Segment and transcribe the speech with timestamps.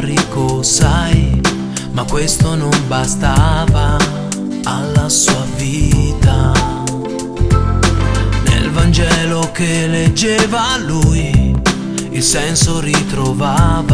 [0.00, 1.40] ricco, sai,
[1.92, 3.96] ma questo non bastava
[4.64, 6.52] alla sua vita.
[8.44, 11.54] Nel Vangelo che leggeva lui,
[12.10, 13.87] il senso ritrovava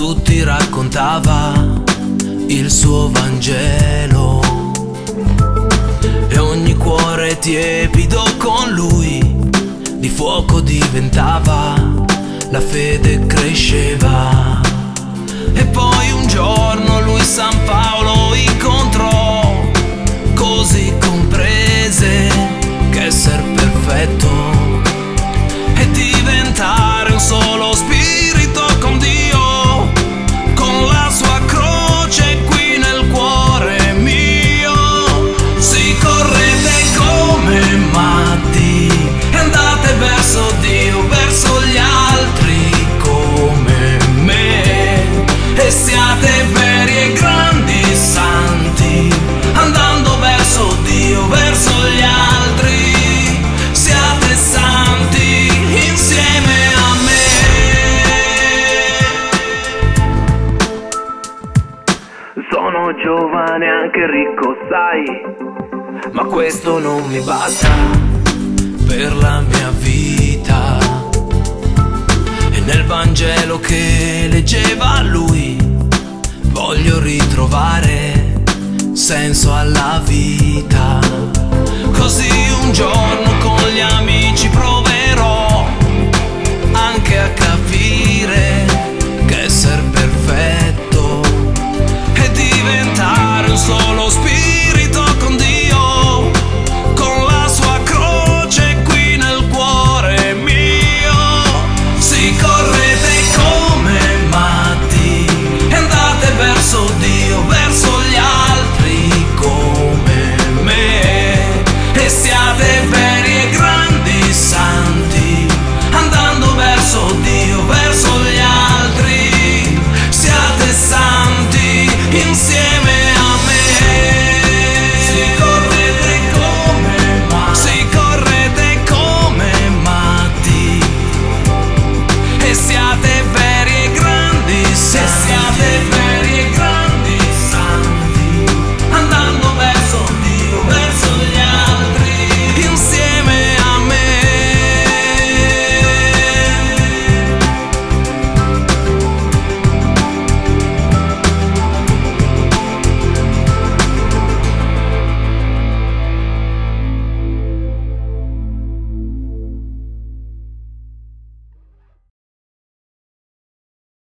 [0.00, 1.52] tutti raccontava
[2.46, 4.40] il suo Vangelo
[6.26, 9.20] e ogni cuore tiepido con lui
[9.96, 11.74] di fuoco diventava,
[12.48, 14.59] la fede cresceva.
[62.94, 67.68] Giovane anche ricco, sai, ma questo non mi basta
[68.86, 70.78] per la mia vita.
[72.50, 75.56] E nel Vangelo che leggeva lui,
[76.48, 78.42] voglio ritrovare
[78.92, 80.98] senso alla vita.
[81.92, 82.30] Così
[82.62, 84.89] un giorno con gli amici proverò